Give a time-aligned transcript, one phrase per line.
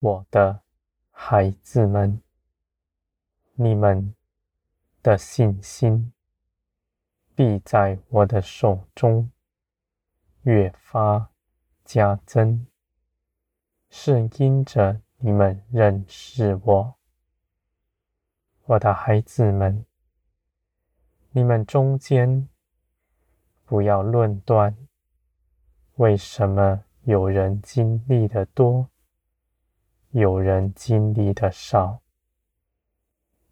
[0.00, 0.62] 我的
[1.10, 2.22] 孩子们，
[3.52, 4.14] 你们
[5.02, 6.10] 的信心
[7.34, 9.30] 必在我的手中
[10.42, 11.30] 越发
[11.84, 12.66] 加增，
[13.90, 16.94] 是因着你们认识我。
[18.64, 19.84] 我的孩子们，
[21.32, 22.48] 你们中间
[23.66, 24.74] 不要论断，
[25.96, 28.89] 为什么有人经历的多，
[30.10, 32.00] 有人经历的少。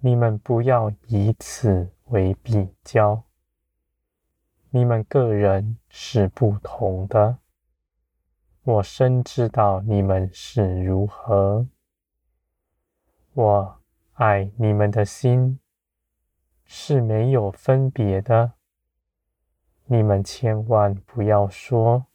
[0.00, 3.24] 你们不要以此为比较，
[4.70, 7.38] 你们个人是不同的。
[8.64, 11.66] 我深知道你们是如何，
[13.34, 13.78] 我。
[14.14, 15.58] 爱你们的心
[16.64, 18.52] 是没有分别的。
[19.86, 22.06] 你们千万不要说，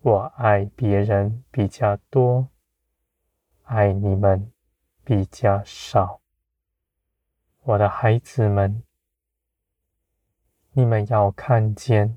[0.00, 2.48] 我爱别人比较多，
[3.68, 4.50] 爱你们
[5.04, 6.22] 比较少。
[7.64, 8.82] 我的孩子们，
[10.72, 12.16] 你们要看见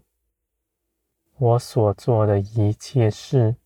[1.35, 3.57] 我所做的一切事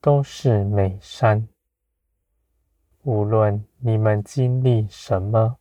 [0.00, 1.48] 都是美善。
[3.02, 5.58] 无论你们经历什么，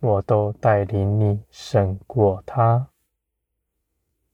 [0.00, 2.88] 我都带领你胜过他。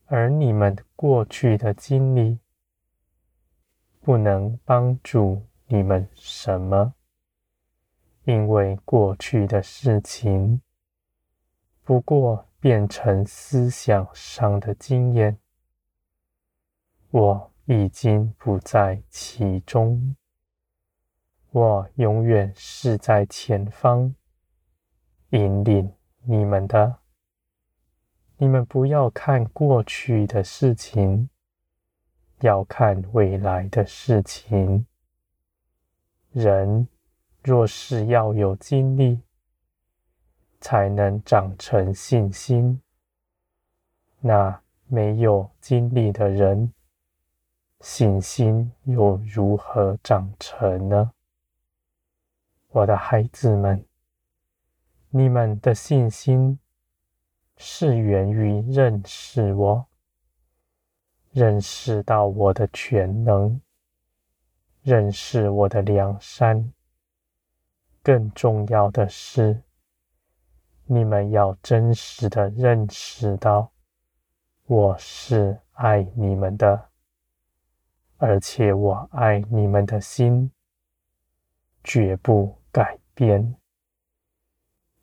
[0.07, 2.39] 而你们过去的经历
[4.05, 6.93] 不能帮助你们什么，
[8.25, 10.61] 因为过去的事情
[11.85, 15.39] 不过变成思想上的经验，
[17.11, 20.17] 我已经不在其中。
[21.51, 24.13] 我永远是在前方
[25.31, 26.99] 引领你们的。
[28.37, 31.29] 你们不要看过去的事情，
[32.43, 34.87] 要看未来的事情。
[36.33, 36.87] 人
[37.43, 39.21] 若是要有经历，
[40.61, 42.81] 才能长成信心。
[44.21, 46.73] 那没有经历的人，
[47.81, 51.13] 信心又如何长成呢？
[52.69, 53.85] 我的孩子们，
[55.11, 56.59] 你们的信心
[57.57, 59.87] 是源于认识我，
[61.33, 63.59] 认识到我的全能，
[64.83, 66.73] 认识我的良善。
[68.03, 69.63] 更重要的是，
[70.85, 73.73] 你们要真实的认识到
[74.67, 76.89] 我是爱你们的，
[78.19, 80.51] 而且我爱你们的心
[81.83, 83.57] 绝不改变，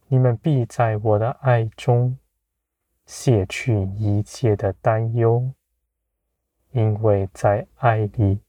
[0.07, 2.17] 你们必在我的爱中
[3.05, 5.51] 卸去一切的担忧，
[6.71, 8.39] 因为在爱里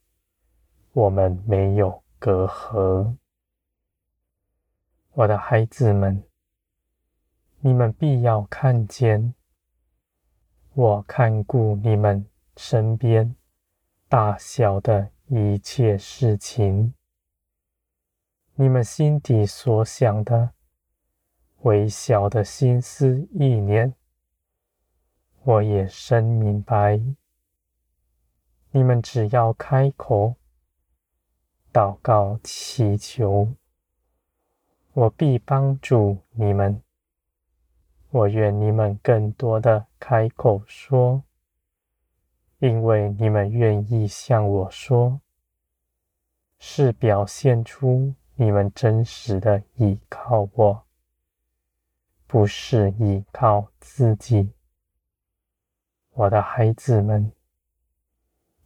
[0.93, 3.17] 我们没有隔阂。
[5.13, 6.23] 我的孩子们，
[7.61, 9.35] 你们必要看见
[10.75, 12.27] 我看顾你们
[12.57, 13.35] 身边
[14.09, 16.93] 大小的一切事情。
[18.55, 20.51] 你们心底所想的
[21.63, 23.95] 微小的心思意念，
[25.43, 27.01] 我也深明白。
[28.73, 30.37] 你们只要开口
[31.73, 33.49] 祷告祈求，
[34.93, 36.81] 我必帮助你们。
[38.11, 41.23] 我愿你们更多的开口说，
[42.59, 45.21] 因为你们愿意向我说，
[46.59, 48.15] 是表现出。
[48.37, 50.83] 你们真实的依靠我，
[52.27, 54.51] 不是依靠自己。
[56.13, 57.31] 我的孩子们，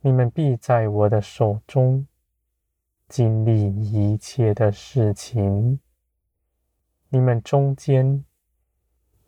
[0.06, 2.06] 你们必在我的手中
[3.08, 5.80] 经历一切的事情。
[7.08, 8.22] 你们中间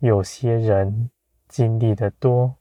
[0.00, 1.10] 有些人
[1.48, 2.56] 经历的多，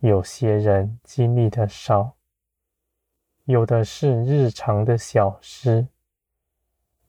[0.00, 2.16] 有些人经历的少，
[3.44, 5.86] 有的是日常的小事。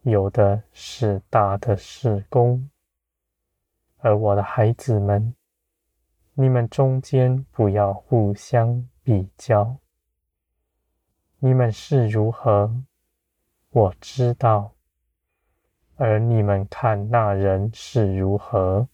[0.04, 2.70] 有的是大的事工，
[3.98, 5.34] 而我的孩子们，
[6.36, 9.78] 你们中间不要互相比较。
[11.40, 12.84] 你们是如何，
[13.70, 14.72] 我知道；
[15.96, 18.88] 而你们看那人是如何，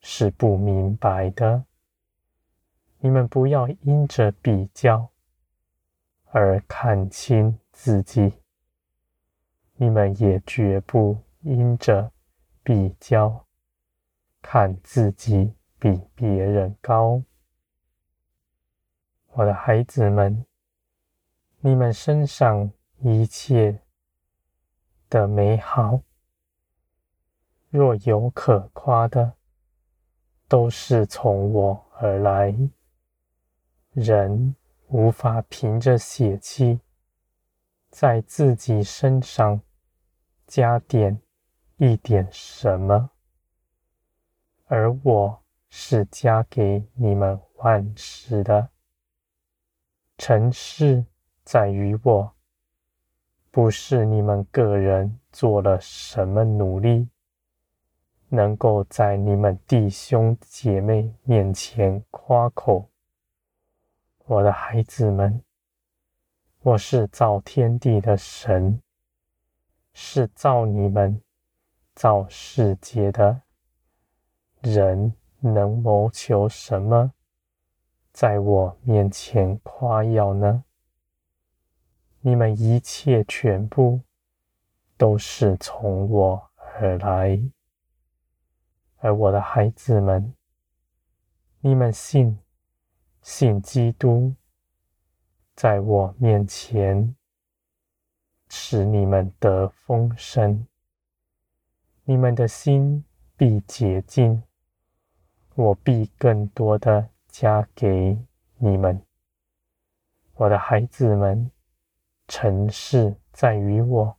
[0.00, 1.64] 是不明白的。
[3.00, 5.10] 你们不要因着比较
[6.26, 8.32] 而看清自己。
[9.74, 12.12] 你们也绝不因着
[12.62, 13.44] 比较，
[14.40, 17.22] 看自己比别人高。
[19.34, 20.44] 我的孩子们，
[21.60, 23.80] 你们身上一切
[25.08, 26.02] 的美好，
[27.70, 29.32] 若有可夸的，
[30.48, 32.54] 都是从我而来。
[33.92, 34.54] 人
[34.88, 36.78] 无法凭着血气，
[37.88, 39.62] 在自己身上
[40.46, 41.18] 加点
[41.78, 43.10] 一点什么，
[44.66, 48.68] 而我是加给你们万事的。
[50.18, 51.04] 成事
[51.44, 52.32] 在于我，
[53.50, 57.08] 不是你们个人做了什么努力。
[58.34, 62.88] 能够在你们弟兄姐妹面前夸口，
[64.24, 65.42] 我的孩子们，
[66.62, 68.80] 我是造天地的神，
[69.92, 71.20] 是造你们、
[71.94, 73.42] 造世界的。
[74.62, 77.12] 人能谋求什么，
[78.12, 80.64] 在我面前夸耀呢？
[82.20, 84.00] 你们一切全部
[84.96, 87.40] 都是从我而来。
[88.98, 90.34] 而我的孩子们，
[91.60, 92.38] 你们信
[93.22, 94.34] 信基督，
[95.56, 97.16] 在我面前
[98.48, 100.66] 使你们得丰盛，
[102.04, 103.04] 你们的心
[103.36, 104.42] 必洁净，
[105.54, 108.18] 我必更多的加给
[108.58, 109.02] 你们。
[110.34, 111.50] 我的孩子们，
[112.28, 114.16] 成事在于我，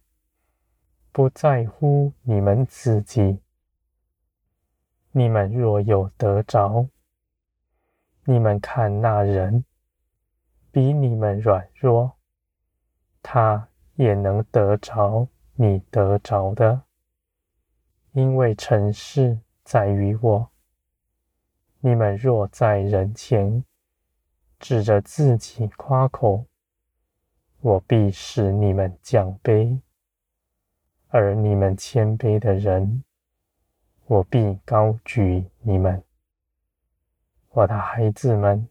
[1.11, 3.39] 不在乎你们自己。
[5.11, 6.89] 你们若有得着，
[8.25, 9.63] 你们看那人
[10.71, 12.13] 比你们软弱，
[13.21, 16.81] 他也能得着你得着的，
[18.13, 20.52] 因为成事在于我。
[21.85, 23.61] 你们若在人前
[24.57, 26.45] 指着自己夸口，
[27.59, 29.81] 我必使你们降卑，
[31.09, 33.03] 而你们谦卑的人。
[34.05, 36.01] 我必高举你们，
[37.49, 38.69] 我的孩子们，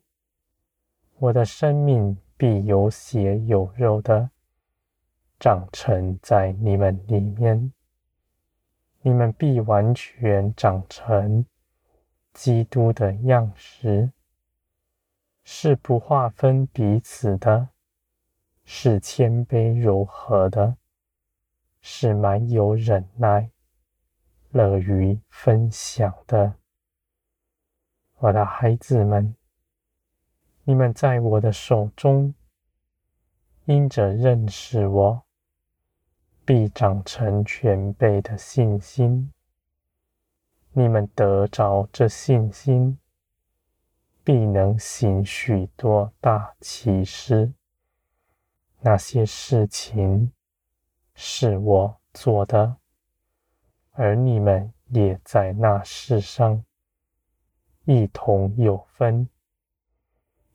[1.18, 4.30] 我的生命必有血有肉的
[5.38, 7.72] 长成在你们里面，
[9.02, 11.44] 你们必完全长成
[12.32, 14.12] 基督的样式，
[15.44, 17.68] 是不划分彼此的，
[18.64, 20.76] 是谦卑柔和的，
[21.80, 23.50] 是满有忍耐。
[24.50, 26.56] 乐于分享的，
[28.18, 29.34] 我的孩子们，
[30.64, 32.34] 你们在我的手中，
[33.64, 35.22] 因着认识我，
[36.44, 39.32] 必长成全备的信心。
[40.74, 42.98] 你们得着这信心，
[44.24, 47.52] 必能行许多大奇事。
[48.80, 50.32] 那些事情
[51.14, 52.78] 是我做的。
[53.90, 56.64] 而你们也在那事上
[57.84, 59.28] 一同有分，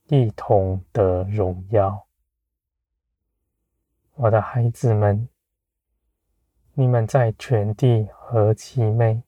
[0.07, 2.07] 一同得荣耀。
[4.15, 5.29] 我的孩子们，
[6.73, 9.21] 你们在全地何其美！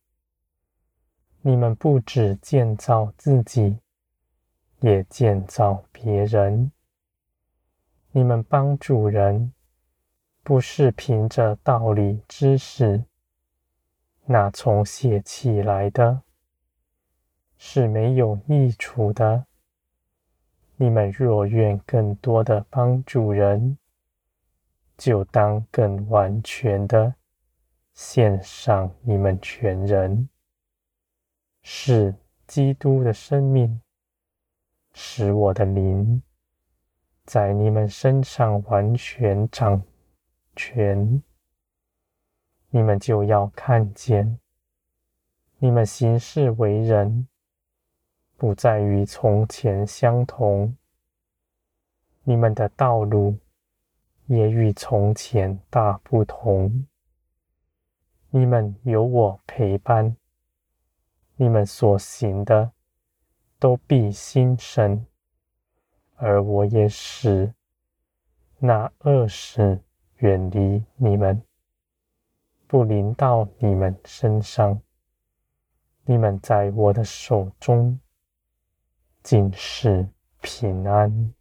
[1.41, 3.79] 你们不只建造自己，
[4.81, 6.72] 也建造别人。
[8.12, 9.53] 你们帮助人，
[10.43, 13.05] 不是凭着道理知识。
[14.25, 16.22] 那从血气来的，
[17.58, 19.46] 是没有益处的。
[20.75, 23.77] 你们若愿更多的帮助人，
[24.98, 27.15] 就当更完全的
[27.93, 30.29] 献上你们全人，
[31.72, 32.16] 使
[32.48, 33.80] 基督的生命，
[34.92, 36.24] 使我的灵
[37.26, 39.80] 在你们身上完全掌
[40.56, 41.22] 权。
[42.72, 44.40] 你们就要看见，
[45.60, 47.28] 你们行事为人，
[48.36, 50.74] 不再与从前相同；
[52.24, 53.38] 你们的道路
[54.26, 56.88] 也与从前大不同。
[58.32, 60.18] 你们有我陪伴，
[61.41, 62.74] 你们所行的
[63.60, 65.08] 都必心神，
[66.17, 67.53] 而我也使
[68.58, 69.81] 那恶事
[70.17, 71.41] 远离你们。
[72.67, 74.81] 不临到你们身上，
[76.03, 77.98] 你们在我的手中
[79.24, 80.10] 尽是
[80.41, 81.34] 平安。